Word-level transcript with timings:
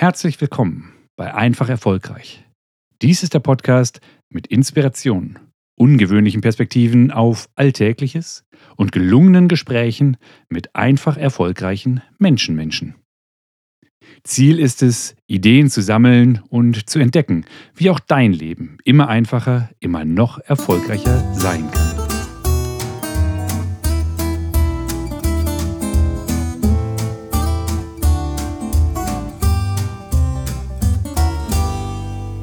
Herzlich 0.00 0.40
willkommen 0.40 0.94
bei 1.14 1.34
Einfach 1.34 1.68
Erfolgreich. 1.68 2.42
Dies 3.02 3.22
ist 3.22 3.34
der 3.34 3.40
Podcast 3.40 4.00
mit 4.30 4.46
Inspiration, 4.46 5.38
ungewöhnlichen 5.78 6.40
Perspektiven 6.40 7.10
auf 7.10 7.50
Alltägliches 7.54 8.46
und 8.76 8.92
gelungenen 8.92 9.46
Gesprächen 9.46 10.16
mit 10.48 10.74
einfach 10.74 11.18
erfolgreichen 11.18 12.00
Menschenmenschen. 12.18 12.94
Ziel 14.24 14.58
ist 14.58 14.82
es, 14.82 15.16
Ideen 15.26 15.68
zu 15.68 15.82
sammeln 15.82 16.40
und 16.48 16.88
zu 16.88 16.98
entdecken, 16.98 17.44
wie 17.74 17.90
auch 17.90 18.00
dein 18.00 18.32
Leben 18.32 18.78
immer 18.84 19.08
einfacher, 19.08 19.68
immer 19.80 20.06
noch 20.06 20.38
erfolgreicher 20.38 21.34
sein 21.34 21.70
kann. 21.70 21.99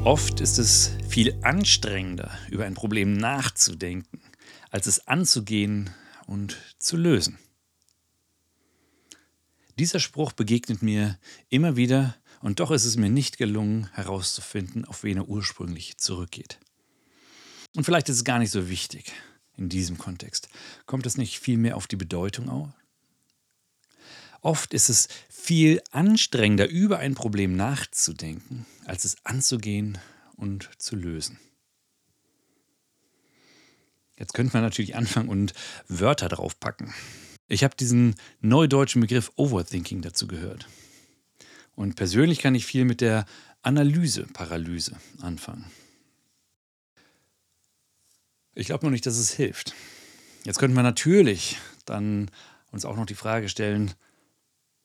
Oft 0.08 0.40
ist 0.40 0.56
es 0.56 0.92
viel 1.06 1.38
anstrengender, 1.42 2.30
über 2.50 2.64
ein 2.64 2.72
Problem 2.72 3.12
nachzudenken, 3.12 4.22
als 4.70 4.86
es 4.86 5.06
anzugehen 5.06 5.90
und 6.26 6.56
zu 6.78 6.96
lösen. 6.96 7.38
Dieser 9.78 10.00
Spruch 10.00 10.32
begegnet 10.32 10.80
mir 10.80 11.18
immer 11.50 11.76
wieder 11.76 12.16
und 12.40 12.58
doch 12.58 12.70
ist 12.70 12.86
es 12.86 12.96
mir 12.96 13.10
nicht 13.10 13.36
gelungen 13.36 13.90
herauszufinden, 13.92 14.86
auf 14.86 15.02
wen 15.02 15.18
er 15.18 15.28
ursprünglich 15.28 15.98
zurückgeht. 15.98 16.58
Und 17.76 17.84
vielleicht 17.84 18.08
ist 18.08 18.16
es 18.16 18.24
gar 18.24 18.38
nicht 18.38 18.50
so 18.50 18.70
wichtig 18.70 19.12
in 19.58 19.68
diesem 19.68 19.98
Kontext. 19.98 20.48
Kommt 20.86 21.04
es 21.04 21.18
nicht 21.18 21.38
vielmehr 21.38 21.76
auf 21.76 21.86
die 21.86 21.96
Bedeutung? 21.96 22.72
Oft 24.40 24.74
ist 24.74 24.88
es 24.88 25.08
viel 25.28 25.82
anstrengender, 25.90 26.68
über 26.68 26.98
ein 26.98 27.14
Problem 27.14 27.56
nachzudenken, 27.56 28.66
als 28.84 29.04
es 29.04 29.16
anzugehen 29.24 29.98
und 30.36 30.70
zu 30.78 30.96
lösen. 30.96 31.38
Jetzt 34.16 34.34
könnte 34.34 34.52
man 34.52 34.62
natürlich 34.62 34.96
anfangen 34.96 35.28
und 35.28 35.54
Wörter 35.86 36.28
draufpacken. 36.28 36.92
Ich 37.46 37.64
habe 37.64 37.76
diesen 37.76 38.14
neudeutschen 38.40 39.00
Begriff 39.00 39.32
Overthinking 39.36 40.02
dazu 40.02 40.26
gehört. 40.26 40.68
Und 41.74 41.94
persönlich 41.94 42.40
kann 42.40 42.54
ich 42.54 42.66
viel 42.66 42.84
mit 42.84 43.00
der 43.00 43.24
Analyse-Paralyse 43.62 44.96
anfangen. 45.20 45.70
Ich 48.54 48.66
glaube 48.66 48.84
nur 48.84 48.90
nicht, 48.90 49.06
dass 49.06 49.16
es 49.16 49.32
hilft. 49.32 49.74
Jetzt 50.44 50.58
könnte 50.58 50.74
man 50.74 50.84
natürlich 50.84 51.58
dann 51.84 52.30
uns 52.72 52.84
auch 52.84 52.96
noch 52.96 53.06
die 53.06 53.14
Frage 53.14 53.48
stellen, 53.48 53.94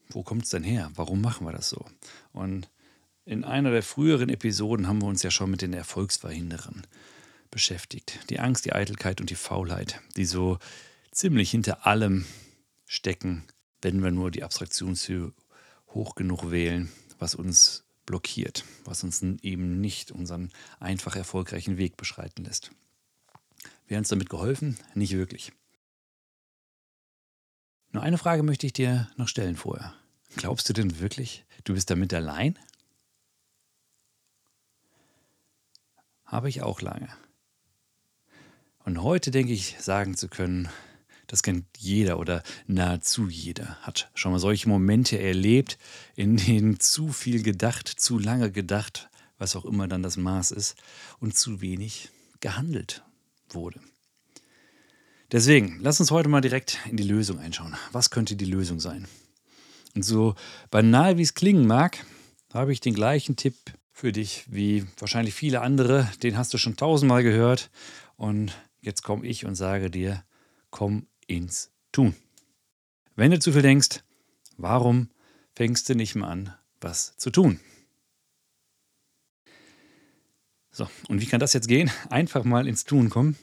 wo 0.10 0.24
kommt 0.24 0.44
es 0.44 0.50
denn 0.50 0.64
her? 0.64 0.92
Warum 0.96 1.22
machen 1.22 1.46
wir 1.46 1.52
das 1.52 1.70
so? 1.70 1.86
Und 2.32 2.70
in 3.26 3.44
einer 3.44 3.72
der 3.72 3.84
früheren 3.84 4.30
Episoden 4.30 4.88
haben 4.88 5.02
wir 5.02 5.08
uns 5.08 5.24
ja 5.24 5.32
schon 5.32 5.52
mit 5.52 5.62
den 5.62 5.74
Erfolgsverhinderern 5.74 6.86
beschäftigt. 7.52 8.20
Die 8.30 8.40
Angst, 8.40 8.66
die 8.66 8.74
Eitelkeit 8.74 9.22
und 9.22 9.30
die 9.30 9.36
Faulheit, 9.36 10.02
die 10.18 10.26
so 10.26 10.60
ziemlich 11.12 11.52
hinter 11.52 11.88
allem 11.88 12.26
stecken, 12.86 13.46
wenn 13.82 14.04
wir 14.04 14.12
nur 14.12 14.32
die 14.32 14.44
Abstraktionshöhe 14.44 15.34
hoch 15.90 16.16
genug 16.16 16.52
wählen, 16.52 16.92
was 17.20 17.36
uns 17.36 17.86
blockiert, 18.06 18.66
was 18.84 19.04
uns 19.04 19.22
eben 19.22 19.80
nicht 19.80 20.12
unseren 20.12 20.52
einfach 20.80 21.16
erfolgreichen 21.16 21.78
Weg 21.78 21.96
beschreiten 21.96 22.44
lässt. 22.44 22.72
Wäre 23.88 24.00
uns 24.00 24.10
damit 24.10 24.30
geholfen? 24.30 24.78
Nicht 24.96 25.14
wirklich. 25.14 25.54
Nur 27.94 28.02
eine 28.02 28.18
Frage 28.18 28.42
möchte 28.42 28.66
ich 28.66 28.74
dir 28.74 29.08
noch 29.18 29.28
stellen 29.28 29.56
vorher. 29.56 29.94
Glaubst 30.36 30.68
du 30.68 30.74
denn 30.74 31.00
wirklich, 31.00 31.46
du 31.64 31.76
bist 31.76 31.92
damit 31.92 32.12
allein? 32.12 32.58
Habe 36.26 36.50
ich 36.50 36.64
auch 36.64 36.82
lange. 36.82 37.08
Und 38.84 39.04
heute 39.04 39.30
denke 39.30 39.54
ich, 39.54 39.78
sagen 39.80 40.18
zu 40.18 40.28
können, 40.28 40.70
das 41.28 41.44
kennt 41.44 41.66
jeder 41.78 42.18
oder 42.18 42.42
nahezu 42.66 43.30
jeder, 43.30 43.80
hat 43.84 44.10
schon 44.16 44.32
mal 44.32 44.40
solche 44.40 44.68
Momente 44.68 45.20
erlebt, 45.20 45.78
in 46.16 46.36
denen 46.36 46.80
zu 46.80 47.10
viel 47.10 47.44
gedacht, 47.44 47.88
zu 47.88 48.18
lange 48.18 48.52
gedacht, 48.52 49.10
was 49.38 49.56
auch 49.56 49.66
immer 49.66 49.88
dann 49.88 50.02
das 50.02 50.18
Maß 50.18 50.50
ist, 50.50 50.76
und 51.20 51.38
zu 51.38 51.62
wenig 51.62 52.10
gehandelt 52.40 53.04
wurde. 53.50 53.80
Deswegen, 55.34 55.80
lass 55.82 56.00
uns 56.00 56.12
heute 56.12 56.30
mal 56.30 56.42
direkt 56.42 56.78
in 56.92 56.96
die 56.96 57.04
Lösung 57.04 57.40
einschauen. 57.40 57.76
Was 57.92 58.12
könnte 58.12 58.36
die 58.36 58.46
Lösung 58.46 58.80
sein? 58.80 59.08
Und 59.96 60.04
so 60.04 60.36
banal 60.70 61.18
wie 61.18 61.24
es 61.24 61.34
klingen 61.34 61.66
mag, 61.66 62.06
habe 62.54 62.72
ich 62.72 62.82
den 62.82 62.94
gleichen 62.94 63.36
Tipp 63.36 63.56
für 63.92 64.12
dich 64.12 64.46
wie 64.48 64.86
wahrscheinlich 65.00 65.34
viele 65.34 65.62
andere. 65.62 66.08
Den 66.22 66.38
hast 66.38 66.54
du 66.54 66.60
schon 66.60 66.76
tausendmal 66.76 67.24
gehört. 67.24 67.72
Und 68.16 68.54
jetzt 68.80 69.02
komme 69.02 69.26
ich 69.26 69.44
und 69.44 69.56
sage 69.56 69.90
dir, 69.90 70.24
komm 70.70 71.08
ins 71.26 71.72
Tun. 71.92 72.16
Wenn 73.16 73.32
du 73.32 73.40
zu 73.40 73.54
viel 73.54 73.64
denkst, 73.64 74.04
warum 74.58 75.10
fängst 75.56 75.90
du 75.90 75.96
nicht 75.96 76.14
mal 76.14 76.28
an, 76.30 76.54
was 76.80 77.18
zu 77.18 77.32
tun? 77.32 77.60
So, 80.70 80.88
und 81.08 81.22
wie 81.22 81.26
kann 81.26 81.40
das 81.40 81.54
jetzt 81.54 81.68
gehen? 81.68 81.90
Einfach 82.12 82.44
mal 82.44 82.68
ins 82.68 82.84
Tun 82.84 83.10
kommen. 83.10 83.36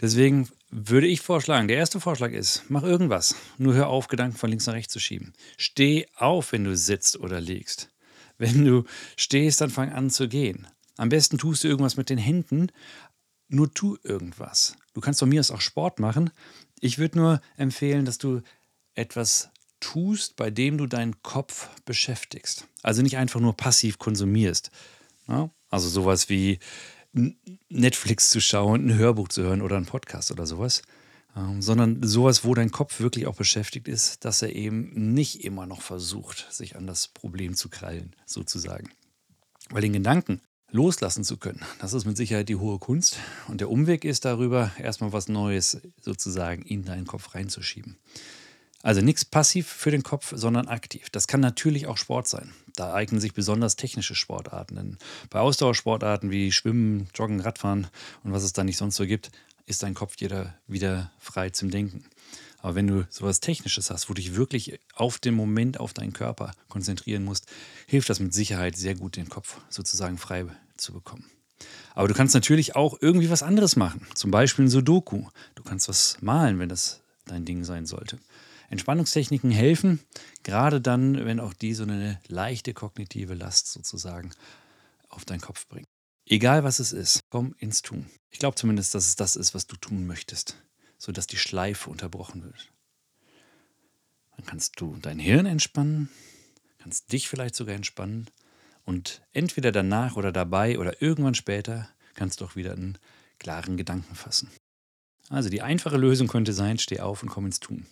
Deswegen 0.00 0.48
würde 0.78 1.06
ich 1.06 1.22
vorschlagen, 1.22 1.68
der 1.68 1.78
erste 1.78 2.00
Vorschlag 2.00 2.32
ist, 2.32 2.64
mach 2.68 2.82
irgendwas. 2.82 3.34
Nur 3.56 3.72
hör 3.72 3.88
auf, 3.88 4.08
Gedanken 4.08 4.36
von 4.36 4.50
links 4.50 4.66
nach 4.66 4.74
rechts 4.74 4.92
zu 4.92 5.00
schieben. 5.00 5.32
Steh 5.56 6.06
auf, 6.14 6.52
wenn 6.52 6.64
du 6.64 6.76
sitzt 6.76 7.18
oder 7.18 7.40
liegst. 7.40 7.88
Wenn 8.36 8.62
du 8.62 8.84
stehst, 9.16 9.62
dann 9.62 9.70
fang 9.70 9.90
an 9.90 10.10
zu 10.10 10.28
gehen. 10.28 10.66
Am 10.98 11.08
besten 11.08 11.38
tust 11.38 11.64
du 11.64 11.68
irgendwas 11.68 11.96
mit 11.96 12.10
den 12.10 12.18
Händen, 12.18 12.70
nur 13.48 13.72
tu 13.72 13.96
irgendwas. 14.02 14.76
Du 14.92 15.00
kannst 15.00 15.20
von 15.20 15.30
mir 15.30 15.40
aus 15.40 15.50
auch 15.50 15.62
Sport 15.62 15.98
machen. 15.98 16.30
Ich 16.80 16.98
würde 16.98 17.18
nur 17.18 17.40
empfehlen, 17.56 18.04
dass 18.04 18.18
du 18.18 18.42
etwas 18.94 19.48
tust, 19.80 20.36
bei 20.36 20.50
dem 20.50 20.76
du 20.76 20.86
deinen 20.86 21.22
Kopf 21.22 21.70
beschäftigst. 21.86 22.66
Also 22.82 23.00
nicht 23.00 23.16
einfach 23.16 23.40
nur 23.40 23.56
passiv 23.56 23.98
konsumierst. 23.98 24.70
Also 25.70 25.88
sowas 25.88 26.28
wie 26.28 26.58
Netflix 27.68 28.30
zu 28.30 28.40
schauen, 28.40 28.86
ein 28.86 28.94
Hörbuch 28.94 29.28
zu 29.28 29.42
hören 29.42 29.62
oder 29.62 29.76
einen 29.76 29.86
Podcast 29.86 30.30
oder 30.30 30.46
sowas, 30.46 30.82
ähm, 31.36 31.62
sondern 31.62 32.02
sowas, 32.02 32.44
wo 32.44 32.54
dein 32.54 32.70
Kopf 32.70 33.00
wirklich 33.00 33.26
auch 33.26 33.36
beschäftigt 33.36 33.88
ist, 33.88 34.24
dass 34.24 34.42
er 34.42 34.54
eben 34.54 35.14
nicht 35.14 35.44
immer 35.44 35.66
noch 35.66 35.82
versucht, 35.82 36.46
sich 36.52 36.76
an 36.76 36.86
das 36.86 37.08
Problem 37.08 37.54
zu 37.54 37.68
krallen, 37.68 38.14
sozusagen. 38.24 38.90
Weil 39.70 39.82
den 39.82 39.92
Gedanken 39.92 40.40
loslassen 40.70 41.24
zu 41.24 41.36
können, 41.36 41.64
das 41.78 41.92
ist 41.92 42.04
mit 42.04 42.16
Sicherheit 42.16 42.48
die 42.48 42.56
hohe 42.56 42.78
Kunst. 42.78 43.18
Und 43.48 43.60
der 43.60 43.70
Umweg 43.70 44.04
ist 44.04 44.24
darüber, 44.24 44.72
erstmal 44.78 45.12
was 45.12 45.28
Neues 45.28 45.80
sozusagen 46.00 46.62
in 46.62 46.84
deinen 46.84 47.06
Kopf 47.06 47.34
reinzuschieben. 47.34 47.96
Also 48.82 49.00
nichts 49.00 49.24
passiv 49.24 49.66
für 49.66 49.90
den 49.90 50.02
Kopf, 50.02 50.32
sondern 50.36 50.68
aktiv. 50.68 51.10
Das 51.10 51.26
kann 51.26 51.40
natürlich 51.40 51.86
auch 51.86 51.96
Sport 51.96 52.28
sein. 52.28 52.52
Da 52.76 52.92
eignen 52.92 53.20
sich 53.20 53.34
besonders 53.34 53.76
technische 53.76 54.14
Sportarten. 54.14 54.76
Denn 54.76 54.98
bei 55.30 55.40
Ausdauersportarten 55.40 56.30
wie 56.30 56.52
Schwimmen, 56.52 57.08
Joggen, 57.14 57.40
Radfahren 57.40 57.88
und 58.22 58.32
was 58.32 58.44
es 58.44 58.52
da 58.52 58.64
nicht 58.64 58.76
sonst 58.76 58.96
so 58.96 59.06
gibt, 59.06 59.30
ist 59.66 59.82
dein 59.82 59.94
Kopf 59.94 60.14
jeder 60.18 60.54
wieder 60.68 61.10
frei 61.18 61.50
zum 61.50 61.70
Denken. 61.70 62.04
Aber 62.58 62.74
wenn 62.74 62.86
du 62.86 63.06
sowas 63.10 63.40
Technisches 63.40 63.90
hast, 63.90 64.08
wo 64.08 64.14
du 64.14 64.20
dich 64.20 64.36
wirklich 64.36 64.78
auf 64.94 65.18
den 65.18 65.34
Moment, 65.34 65.78
auf 65.80 65.92
deinen 65.92 66.12
Körper 66.12 66.52
konzentrieren 66.68 67.24
musst, 67.24 67.46
hilft 67.86 68.08
das 68.08 68.20
mit 68.20 68.32
Sicherheit 68.32 68.76
sehr 68.76 68.94
gut, 68.94 69.16
den 69.16 69.28
Kopf 69.28 69.58
sozusagen 69.68 70.18
frei 70.18 70.46
zu 70.76 70.92
bekommen. 70.92 71.24
Aber 71.94 72.08
du 72.08 72.14
kannst 72.14 72.34
natürlich 72.34 72.76
auch 72.76 72.98
irgendwie 73.00 73.30
was 73.30 73.42
anderes 73.42 73.76
machen. 73.76 74.06
Zum 74.14 74.30
Beispiel 74.30 74.66
ein 74.66 74.70
Sudoku. 74.70 75.28
Du 75.54 75.62
kannst 75.62 75.88
was 75.88 76.18
malen, 76.20 76.58
wenn 76.58 76.68
das 76.68 77.00
dein 77.24 77.44
Ding 77.44 77.64
sein 77.64 77.86
sollte. 77.86 78.18
Entspannungstechniken 78.68 79.50
helfen, 79.50 80.00
gerade 80.42 80.80
dann, 80.80 81.24
wenn 81.24 81.40
auch 81.40 81.54
die 81.54 81.74
so 81.74 81.84
eine 81.84 82.20
leichte 82.26 82.74
kognitive 82.74 83.34
Last 83.34 83.72
sozusagen 83.72 84.32
auf 85.08 85.24
deinen 85.24 85.40
Kopf 85.40 85.66
bringen. 85.68 85.86
Egal 86.26 86.64
was 86.64 86.80
es 86.80 86.92
ist, 86.92 87.20
komm 87.30 87.54
ins 87.58 87.82
Tun. 87.82 88.06
Ich 88.30 88.40
glaube 88.40 88.56
zumindest, 88.56 88.94
dass 88.94 89.06
es 89.06 89.16
das 89.16 89.36
ist, 89.36 89.54
was 89.54 89.66
du 89.66 89.76
tun 89.76 90.06
möchtest, 90.06 90.56
sodass 90.98 91.28
die 91.28 91.36
Schleife 91.36 91.88
unterbrochen 91.88 92.42
wird. 92.42 92.72
Dann 94.36 94.44
kannst 94.44 94.80
du 94.80 94.96
dein 95.00 95.20
Hirn 95.20 95.46
entspannen, 95.46 96.08
kannst 96.78 97.12
dich 97.12 97.28
vielleicht 97.28 97.54
sogar 97.54 97.76
entspannen 97.76 98.28
und 98.84 99.22
entweder 99.32 99.72
danach 99.72 100.16
oder 100.16 100.32
dabei 100.32 100.78
oder 100.78 101.00
irgendwann 101.00 101.34
später 101.34 101.88
kannst 102.14 102.40
du 102.40 102.44
auch 102.44 102.56
wieder 102.56 102.72
einen 102.72 102.98
klaren 103.38 103.76
Gedanken 103.76 104.14
fassen. 104.14 104.50
Also 105.28 105.48
die 105.48 105.62
einfache 105.62 105.96
Lösung 105.96 106.28
könnte 106.28 106.52
sein, 106.52 106.78
steh 106.78 107.00
auf 107.00 107.22
und 107.22 107.28
komm 107.28 107.46
ins 107.46 107.60
Tun. 107.60 107.86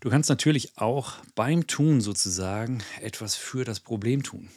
Du 0.00 0.10
kannst 0.10 0.28
natürlich 0.28 0.76
auch 0.78 1.14
beim 1.34 1.66
Tun 1.66 2.00
sozusagen 2.00 2.82
etwas 3.00 3.34
für 3.34 3.64
das 3.64 3.80
Problem 3.80 4.22
tun. 4.22 4.50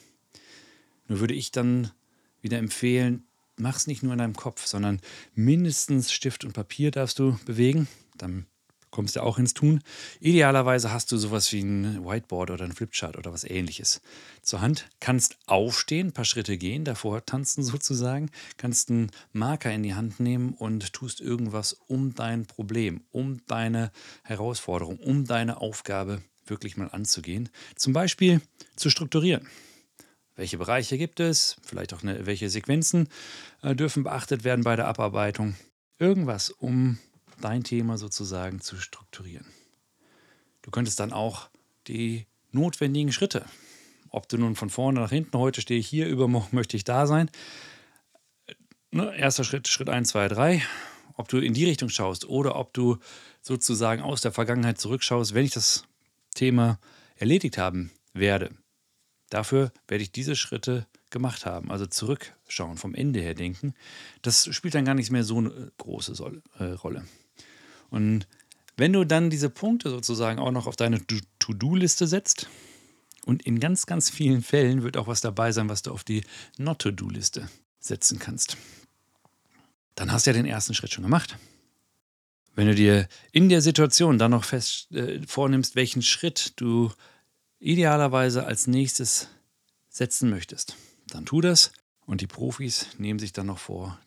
Nur 1.07 1.21
würde 1.21 1.33
ich 1.33 1.51
dann 1.51 1.91
wieder 2.41 2.57
empfehlen, 2.57 3.23
mach 3.57 3.77
es 3.77 3.87
nicht 3.87 4.03
nur 4.03 4.13
in 4.13 4.19
deinem 4.19 4.35
Kopf, 4.35 4.65
sondern 4.65 5.01
mindestens 5.33 6.11
Stift 6.11 6.45
und 6.45 6.53
Papier 6.53 6.91
darfst 6.91 7.19
du 7.19 7.37
bewegen. 7.45 7.87
Dann 8.17 8.45
kommst 8.91 9.15
du 9.15 9.23
auch 9.23 9.37
ins 9.37 9.53
Tun. 9.53 9.81
Idealerweise 10.19 10.91
hast 10.91 11.11
du 11.11 11.17
sowas 11.17 11.51
wie 11.51 11.61
ein 11.61 12.05
Whiteboard 12.05 12.51
oder 12.51 12.65
ein 12.65 12.71
Flipchart 12.71 13.17
oder 13.17 13.31
was 13.31 13.43
ähnliches 13.43 14.01
zur 14.41 14.61
Hand. 14.61 14.89
Kannst 14.99 15.37
aufstehen, 15.45 16.07
ein 16.07 16.13
paar 16.13 16.25
Schritte 16.25 16.57
gehen, 16.57 16.85
davor 16.85 17.25
tanzen 17.25 17.63
sozusagen, 17.63 18.29
kannst 18.57 18.89
einen 18.89 19.11
Marker 19.31 19.71
in 19.71 19.83
die 19.83 19.95
Hand 19.95 20.19
nehmen 20.19 20.53
und 20.53 20.93
tust 20.93 21.21
irgendwas 21.21 21.73
um 21.73 22.15
dein 22.15 22.45
Problem, 22.45 23.01
um 23.11 23.45
deine 23.47 23.91
Herausforderung, 24.23 24.97
um 24.97 25.25
deine 25.25 25.61
Aufgabe 25.61 26.21
wirklich 26.45 26.77
mal 26.77 26.87
anzugehen. 26.87 27.49
Zum 27.75 27.93
Beispiel 27.93 28.41
zu 28.75 28.89
strukturieren. 28.89 29.47
Welche 30.35 30.57
Bereiche 30.57 30.97
gibt 30.97 31.19
es? 31.19 31.57
Vielleicht 31.63 31.93
auch 31.93 32.01
eine, 32.01 32.25
welche 32.25 32.49
Sequenzen 32.49 33.09
äh, 33.61 33.75
dürfen 33.75 34.03
beachtet 34.03 34.45
werden 34.45 34.63
bei 34.63 34.77
der 34.77 34.87
Abarbeitung? 34.87 35.55
Irgendwas, 35.97 36.49
um 36.49 36.97
dein 37.41 37.63
Thema 37.63 37.97
sozusagen 37.97 38.61
zu 38.61 38.77
strukturieren. 38.77 39.47
Du 40.61 40.71
könntest 40.71 40.99
dann 40.99 41.13
auch 41.13 41.49
die 41.87 42.27
notwendigen 42.51 43.11
Schritte, 43.11 43.45
ob 44.09 44.27
du 44.27 44.37
nun 44.37 44.55
von 44.55 44.69
vorne 44.69 44.99
nach 44.99 45.09
hinten, 45.09 45.37
heute 45.37 45.61
stehe 45.61 45.79
ich 45.79 45.87
hier, 45.87 46.07
übermorgen 46.07 46.49
möchte 46.55 46.77
ich 46.77 46.83
da 46.83 47.07
sein. 47.07 47.29
Ne, 48.91 49.15
erster 49.15 49.43
Schritt, 49.43 49.67
Schritt 49.67 49.89
1, 49.89 50.09
2, 50.09 50.27
3. 50.29 50.63
Ob 51.15 51.27
du 51.27 51.37
in 51.37 51.53
die 51.53 51.65
Richtung 51.65 51.89
schaust 51.89 52.27
oder 52.27 52.55
ob 52.55 52.73
du 52.73 52.97
sozusagen 53.41 54.01
aus 54.01 54.21
der 54.21 54.31
Vergangenheit 54.31 54.79
zurückschaust, 54.79 55.33
wenn 55.33 55.45
ich 55.45 55.51
das 55.51 55.83
Thema 56.33 56.79
erledigt 57.15 57.57
haben 57.57 57.91
werde. 58.13 58.51
Dafür 59.29 59.71
werde 59.87 60.03
ich 60.03 60.11
diese 60.11 60.35
Schritte 60.35 60.87
gemacht 61.11 61.45
haben, 61.45 61.71
also 61.71 61.85
zurückschauen, 61.85 62.77
vom 62.77 62.95
Ende 62.95 63.19
her 63.19 63.35
denken. 63.35 63.73
Das 64.21 64.53
spielt 64.53 64.75
dann 64.75 64.85
gar 64.85 64.95
nicht 64.95 65.11
mehr 65.11 65.23
so 65.23 65.37
eine 65.37 65.71
große 65.77 66.13
äh, 66.57 66.63
Rolle. 66.63 67.05
Und 67.89 68.27
wenn 68.77 68.93
du 68.93 69.03
dann 69.03 69.29
diese 69.29 69.49
Punkte 69.49 69.89
sozusagen 69.89 70.39
auch 70.39 70.51
noch 70.51 70.67
auf 70.67 70.75
deine 70.75 71.01
To-Do-Liste 71.39 72.07
setzt, 72.07 72.47
und 73.25 73.43
in 73.43 73.59
ganz, 73.59 73.85
ganz 73.85 74.09
vielen 74.09 74.41
Fällen 74.41 74.81
wird 74.83 74.97
auch 74.97 75.07
was 75.07 75.21
dabei 75.21 75.51
sein, 75.51 75.69
was 75.69 75.81
du 75.81 75.91
auf 75.91 76.03
die 76.03 76.23
Not-To-Do-Liste 76.57 77.47
setzen 77.79 78.17
kannst. 78.17 78.57
Dann 79.95 80.11
hast 80.11 80.25
du 80.25 80.31
ja 80.31 80.33
den 80.33 80.45
ersten 80.45 80.73
Schritt 80.73 80.93
schon 80.93 81.03
gemacht. 81.03 81.37
Wenn 82.55 82.67
du 82.67 82.75
dir 82.75 83.07
in 83.31 83.49
der 83.49 83.61
Situation 83.61 84.17
dann 84.17 84.31
noch 84.31 84.43
fest 84.43 84.91
äh, 84.91 85.21
vornimmst, 85.27 85.75
welchen 85.75 86.01
Schritt 86.01 86.53
du 86.55 86.91
idealerweise 87.59 88.45
als 88.45 88.67
nächstes 88.67 89.27
setzen 89.89 90.29
möchtest, 90.29 90.75
dann 91.07 91.25
tu 91.25 91.41
das 91.41 91.71
und 92.05 92.21
die 92.21 92.27
Profis 92.27 92.87
nehmen 92.97 93.19
sich 93.19 93.33
dann 93.33 93.47
noch 93.47 93.59
vor, 93.59 93.99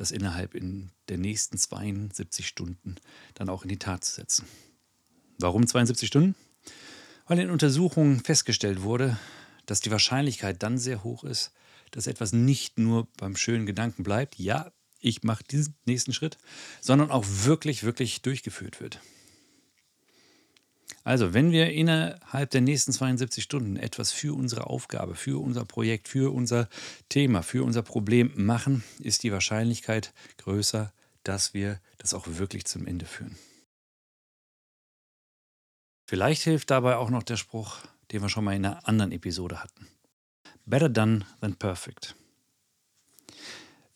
das 0.00 0.10
innerhalb 0.10 0.54
in 0.54 0.90
der 1.08 1.18
nächsten 1.18 1.58
72 1.58 2.46
Stunden 2.46 2.96
dann 3.34 3.48
auch 3.48 3.62
in 3.62 3.68
die 3.68 3.78
Tat 3.78 4.04
zu 4.04 4.14
setzen. 4.14 4.46
Warum 5.38 5.66
72 5.66 6.08
Stunden? 6.08 6.34
Weil 7.26 7.38
in 7.40 7.50
Untersuchungen 7.50 8.20
festgestellt 8.20 8.82
wurde, 8.82 9.18
dass 9.66 9.80
die 9.80 9.90
Wahrscheinlichkeit 9.90 10.62
dann 10.62 10.78
sehr 10.78 11.04
hoch 11.04 11.24
ist, 11.24 11.52
dass 11.90 12.06
etwas 12.06 12.32
nicht 12.32 12.78
nur 12.78 13.06
beim 13.16 13.36
schönen 13.36 13.66
Gedanken 13.66 14.02
bleibt, 14.02 14.38
ja, 14.38 14.72
ich 15.00 15.22
mache 15.22 15.44
diesen 15.44 15.74
nächsten 15.84 16.12
Schritt, 16.12 16.38
sondern 16.80 17.10
auch 17.10 17.24
wirklich, 17.26 17.84
wirklich 17.84 18.22
durchgeführt 18.22 18.80
wird. 18.80 19.00
Also, 21.08 21.32
wenn 21.32 21.52
wir 21.52 21.72
innerhalb 21.72 22.50
der 22.50 22.60
nächsten 22.60 22.92
72 22.92 23.42
Stunden 23.42 23.78
etwas 23.78 24.12
für 24.12 24.34
unsere 24.34 24.66
Aufgabe, 24.66 25.14
für 25.14 25.42
unser 25.42 25.64
Projekt, 25.64 26.06
für 26.06 26.34
unser 26.34 26.68
Thema, 27.08 27.42
für 27.42 27.64
unser 27.64 27.80
Problem 27.80 28.30
machen, 28.36 28.84
ist 28.98 29.22
die 29.22 29.32
Wahrscheinlichkeit 29.32 30.12
größer, 30.36 30.92
dass 31.22 31.54
wir 31.54 31.80
das 31.96 32.12
auch 32.12 32.26
wirklich 32.26 32.66
zum 32.66 32.86
Ende 32.86 33.06
führen. 33.06 33.38
Vielleicht 36.06 36.42
hilft 36.42 36.70
dabei 36.70 36.96
auch 36.96 37.08
noch 37.08 37.22
der 37.22 37.38
Spruch, 37.38 37.78
den 38.12 38.20
wir 38.20 38.28
schon 38.28 38.44
mal 38.44 38.54
in 38.54 38.66
einer 38.66 38.86
anderen 38.86 39.12
Episode 39.12 39.62
hatten. 39.62 39.88
Better 40.66 40.90
done 40.90 41.24
than 41.40 41.56
perfect. 41.56 42.16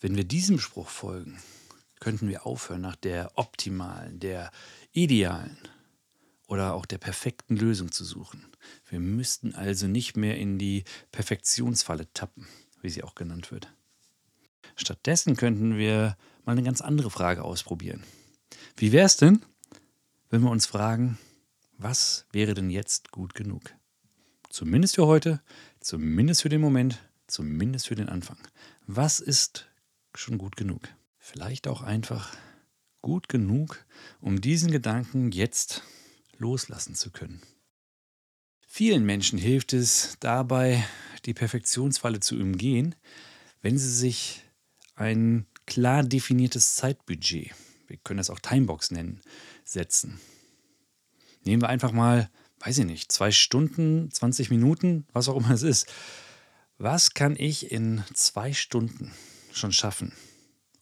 Wenn 0.00 0.16
wir 0.16 0.24
diesem 0.24 0.58
Spruch 0.58 0.88
folgen, 0.88 1.42
könnten 2.00 2.30
wir 2.30 2.46
aufhören, 2.46 2.80
nach 2.80 2.96
der 2.96 3.32
optimalen, 3.34 4.18
der 4.18 4.50
idealen 4.92 5.58
oder 6.52 6.74
auch 6.74 6.84
der 6.84 6.98
perfekten 6.98 7.56
Lösung 7.56 7.92
zu 7.92 8.04
suchen. 8.04 8.44
Wir 8.90 9.00
müssten 9.00 9.54
also 9.54 9.86
nicht 9.86 10.18
mehr 10.18 10.36
in 10.36 10.58
die 10.58 10.84
Perfektionsfalle 11.10 12.12
tappen, 12.12 12.46
wie 12.82 12.90
sie 12.90 13.02
auch 13.02 13.14
genannt 13.14 13.50
wird. 13.50 13.72
Stattdessen 14.76 15.34
könnten 15.34 15.78
wir 15.78 16.14
mal 16.44 16.52
eine 16.52 16.62
ganz 16.62 16.82
andere 16.82 17.10
Frage 17.10 17.42
ausprobieren. 17.42 18.02
Wie 18.76 18.92
wäre 18.92 19.06
es 19.06 19.16
denn, 19.16 19.40
wenn 20.28 20.42
wir 20.42 20.50
uns 20.50 20.66
fragen, 20.66 21.16
was 21.78 22.26
wäre 22.32 22.52
denn 22.52 22.68
jetzt 22.68 23.12
gut 23.12 23.34
genug? 23.34 23.62
Zumindest 24.50 24.96
für 24.96 25.06
heute, 25.06 25.40
zumindest 25.80 26.42
für 26.42 26.50
den 26.50 26.60
Moment, 26.60 26.98
zumindest 27.28 27.86
für 27.86 27.94
den 27.94 28.10
Anfang. 28.10 28.36
Was 28.86 29.20
ist 29.20 29.70
schon 30.14 30.36
gut 30.36 30.56
genug. 30.56 30.82
Vielleicht 31.16 31.66
auch 31.66 31.80
einfach 31.80 32.36
gut 33.00 33.30
genug, 33.30 33.86
um 34.20 34.42
diesen 34.42 34.70
Gedanken 34.70 35.32
jetzt 35.32 35.82
loslassen 36.42 36.94
zu 36.94 37.10
können. 37.10 37.40
Vielen 38.66 39.04
Menschen 39.04 39.38
hilft 39.38 39.72
es 39.72 40.16
dabei, 40.20 40.84
die 41.24 41.34
Perfektionsfalle 41.34 42.20
zu 42.20 42.36
umgehen, 42.36 42.94
wenn 43.60 43.78
sie 43.78 43.90
sich 43.90 44.42
ein 44.94 45.46
klar 45.66 46.02
definiertes 46.02 46.74
Zeitbudget, 46.74 47.52
wir 47.86 47.96
können 47.98 48.18
das 48.18 48.30
auch 48.30 48.40
Timebox 48.40 48.90
nennen, 48.90 49.20
setzen. 49.64 50.20
Nehmen 51.44 51.62
wir 51.62 51.68
einfach 51.68 51.92
mal, 51.92 52.28
weiß 52.60 52.78
ich 52.78 52.86
nicht, 52.86 53.12
zwei 53.12 53.30
Stunden, 53.30 54.10
20 54.10 54.50
Minuten, 54.50 55.06
was 55.12 55.28
auch 55.28 55.36
immer 55.36 55.50
es 55.50 55.62
ist. 55.62 55.92
Was 56.78 57.14
kann 57.14 57.36
ich 57.36 57.70
in 57.70 58.02
zwei 58.14 58.52
Stunden 58.52 59.12
schon 59.52 59.72
schaffen 59.72 60.12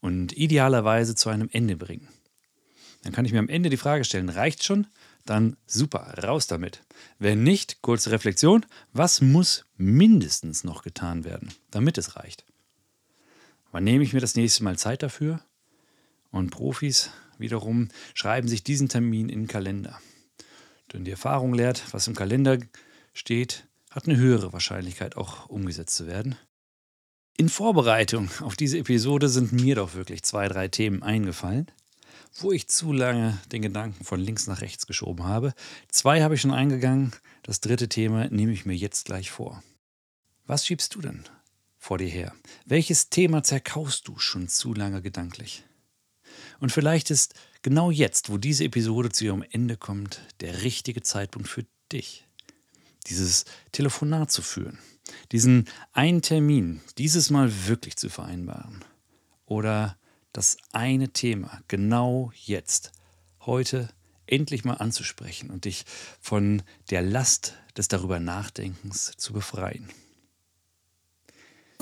und 0.01 0.37
idealerweise 0.37 1.15
zu 1.15 1.29
einem 1.29 1.49
Ende 1.53 1.77
bringen. 1.77 2.09
Dann 3.03 3.13
kann 3.13 3.25
ich 3.25 3.33
mir 3.33 3.39
am 3.39 3.49
Ende 3.49 3.71
die 3.71 3.77
Frage 3.77 4.05
stellen, 4.05 4.29
reicht 4.29 4.65
schon? 4.65 4.87
Dann 5.27 5.57
super, 5.67 6.15
raus 6.23 6.47
damit. 6.47 6.83
Wenn 7.19 7.43
nicht, 7.43 7.83
kurze 7.83 8.11
Reflexion, 8.11 8.67
was 8.93 9.21
muss 9.21 9.67
mindestens 9.77 10.65
noch 10.65 10.83
getan 10.83 11.25
werden, 11.25 11.53
damit 11.71 11.99
es 11.99 12.17
reicht? 12.17 12.45
Wann 13.73 13.85
nehme 13.85 14.03
ich 14.03 14.13
mir 14.13 14.21
das 14.21 14.35
nächste 14.35 14.65
Mal 14.65 14.79
Zeit 14.79 15.03
dafür? 15.03 15.41
Und 16.31 16.51
Profis 16.51 17.11
wiederum 17.39 17.89
schreiben 18.15 18.49
sich 18.49 18.65
diesen 18.65 18.89
Termin 18.89 19.29
in 19.29 19.43
den 19.43 19.49
Kalender. 19.49 20.01
Denn 20.93 21.05
die 21.05 21.11
Erfahrung 21.11 21.55
lehrt, 21.55 21.85
was 21.93 22.09
im 22.09 22.15
Kalender 22.15 22.59
steht, 23.13 23.67
hat 23.91 24.07
eine 24.07 24.17
höhere 24.17 24.53
Wahrscheinlichkeit 24.53 25.17
auch 25.17 25.49
umgesetzt 25.49 25.97
zu 25.97 26.07
werden. 26.07 26.37
In 27.37 27.49
Vorbereitung 27.49 28.29
auf 28.41 28.57
diese 28.57 28.79
Episode 28.79 29.29
sind 29.29 29.53
mir 29.53 29.77
doch 29.77 29.95
wirklich 29.95 30.23
zwei, 30.23 30.49
drei 30.49 30.69
Themen 30.69 31.03
eingefallen, 31.03 31.71
wo 32.39 32.53
ich 32.53 32.69
zu 32.69 32.93
lange 32.93 33.39
den 33.53 33.63
Gedanken 33.63 34.05
von 34.05 34.21
links 34.21 34.47
nach 34.47 34.61
rechts 34.61 34.87
geschoben 34.87 35.25
habe. 35.25 35.55
Zwei 35.89 36.23
habe 36.23 36.35
ich 36.35 36.41
schon 36.41 36.53
eingegangen, 36.53 37.13
das 37.43 37.61
dritte 37.61 37.89
Thema 37.89 38.29
nehme 38.29 38.53
ich 38.53 38.67
mir 38.67 38.75
jetzt 38.75 39.07
gleich 39.07 39.31
vor. 39.31 39.63
Was 40.47 40.67
schiebst 40.67 40.95
du 40.95 41.01
denn 41.01 41.25
vor 41.79 41.99
dir 41.99 42.09
her? 42.09 42.35
Welches 42.67 43.11
Thema 43.11 43.43
zerkaust 43.43 44.09
du 44.09 44.19
schon 44.19 44.49
zu 44.49 44.75
lange 44.75 45.03
gedanklich? 45.03 45.65
Und 46.61 46.73
vielleicht 46.73 47.11
ist 47.11 47.35
genau 47.63 47.91
jetzt, 47.91 48.31
wo 48.31 48.39
diese 48.39 48.65
Episode 48.65 49.11
zu 49.11 49.25
ihrem 49.25 49.45
Ende 49.51 49.77
kommt, 49.77 50.21
der 50.41 50.63
richtige 50.63 51.03
Zeitpunkt 51.03 51.49
für 51.49 51.67
dich, 51.91 52.27
dieses 53.07 53.45
Telefonat 53.73 54.31
zu 54.31 54.43
führen 54.43 54.79
diesen 55.33 55.69
einen 55.93 56.23
Termin 56.23 56.81
dieses 56.99 57.31
Mal 57.31 57.67
wirklich 57.67 57.97
zu 57.97 58.09
vereinbaren 58.09 58.85
oder 59.47 59.97
das 60.33 60.57
eine 60.73 61.09
Thema 61.09 61.61
genau 61.69 62.33
jetzt, 62.35 62.93
heute 63.41 63.89
endlich 64.27 64.65
mal 64.65 64.75
anzusprechen 64.75 65.51
und 65.51 65.65
dich 65.65 65.85
von 66.21 66.63
der 66.91 67.03
Last 67.03 67.55
des 67.77 67.89
darüber 67.89 68.21
Nachdenkens 68.21 69.13
zu 69.17 69.33
befreien. 69.33 69.89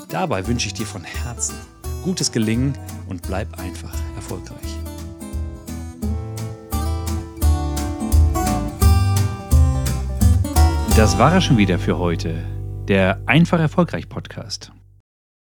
Dabei 0.09 0.47
wünsche 0.47 0.69
ich 0.69 0.75
dir 0.75 0.87
von 0.87 1.05
Herzen 1.05 1.57
gutes 2.03 2.33
Gelingen 2.33 2.79
und 3.09 3.23
bleib 3.23 3.59
einfach 3.59 3.95
erfolgreich. 4.15 4.77
Das 10.97 11.19
war 11.19 11.37
es 11.37 11.45
schon 11.45 11.59
wieder 11.59 11.79
für 11.79 11.99
heute 11.99 12.45
der 12.89 13.21
Einfach 13.27 13.61
Erfolgreich 13.61 14.09
Podcast. 14.09 14.73